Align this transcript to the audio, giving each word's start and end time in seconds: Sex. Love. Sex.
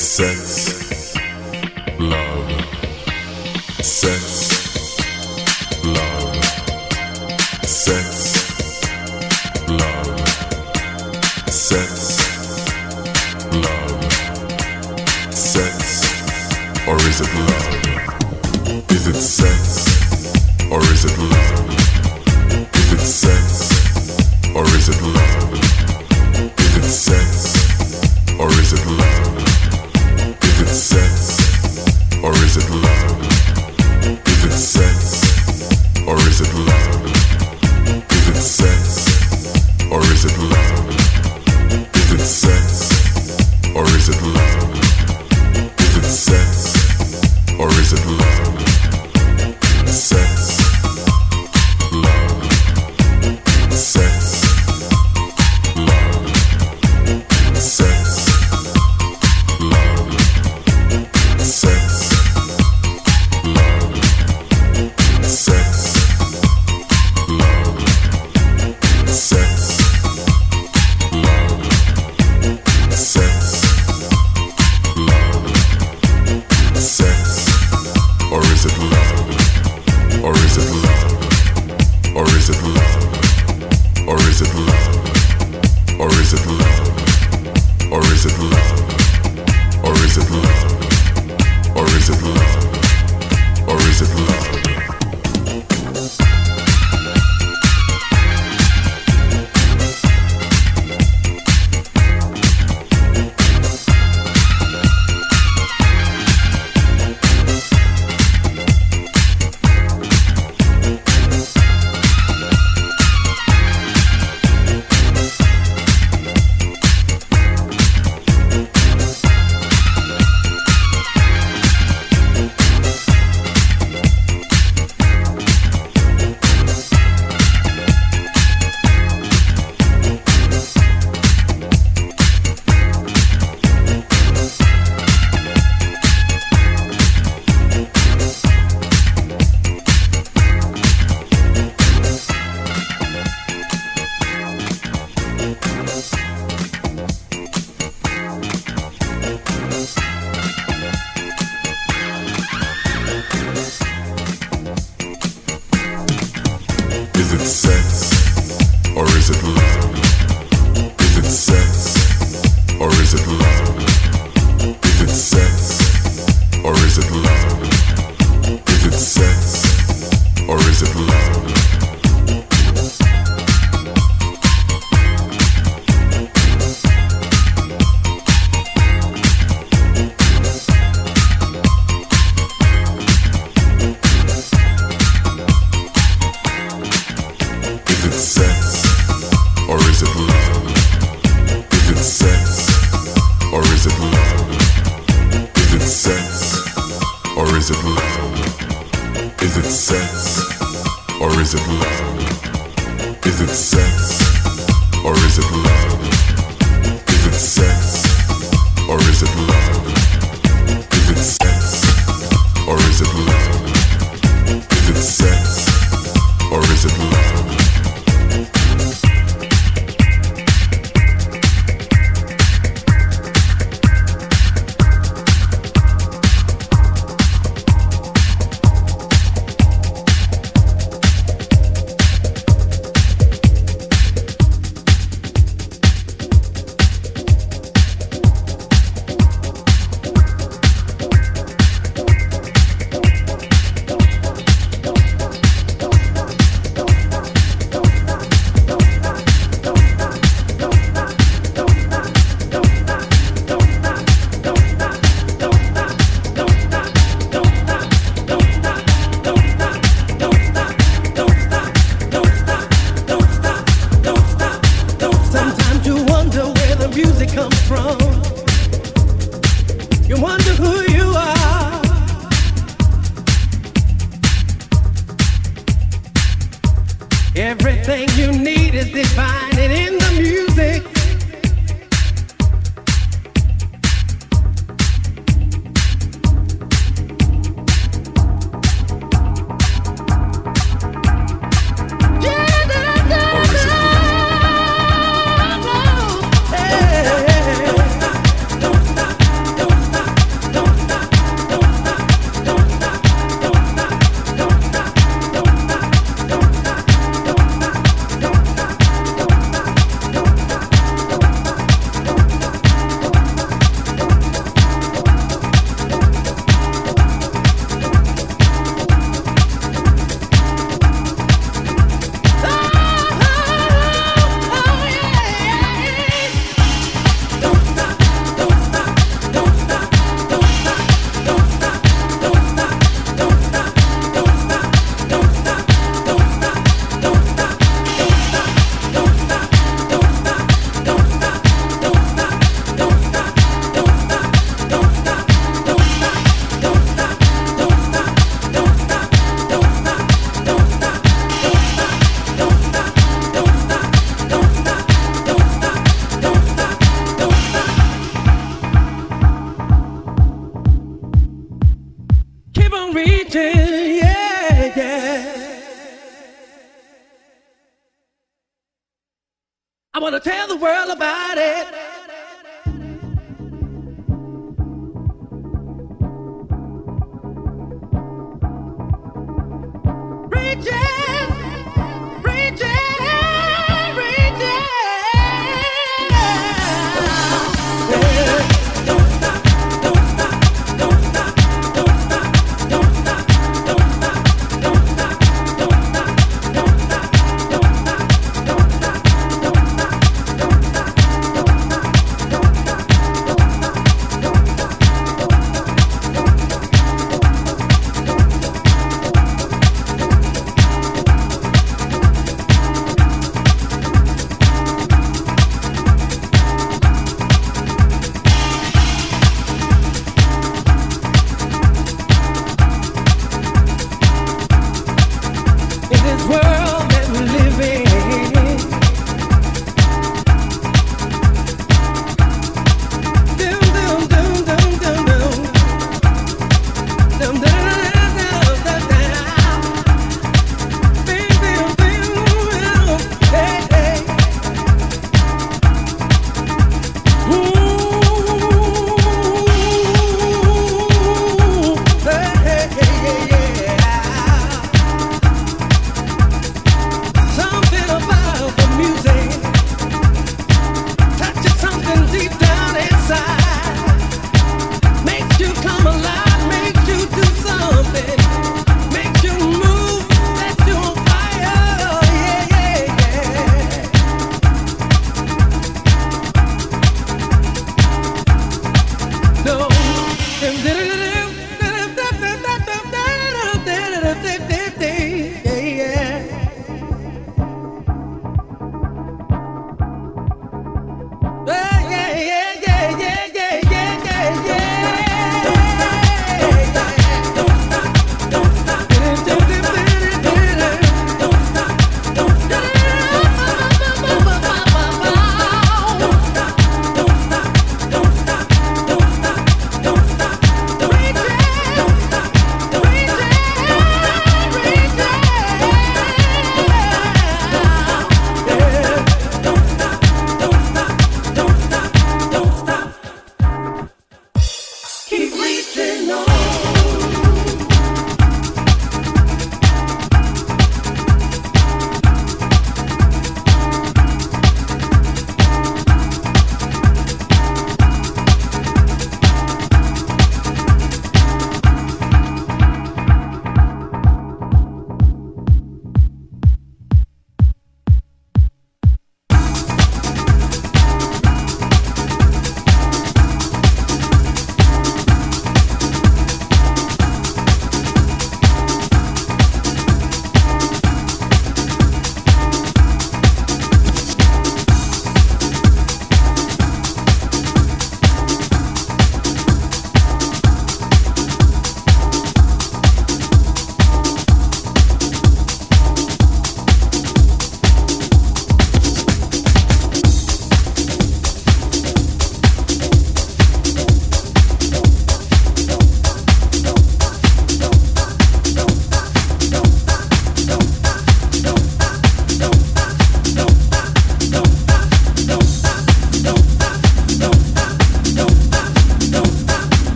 Sex. 0.00 1.14
Love. 1.98 2.48
Sex. 3.82 4.49